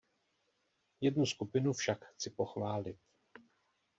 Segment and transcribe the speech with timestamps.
[1.01, 2.97] Jednu skupinu však chci pochválit.